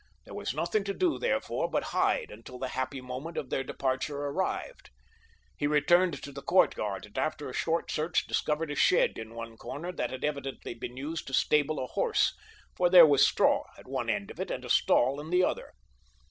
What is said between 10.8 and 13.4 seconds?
used to stable a horse, for there was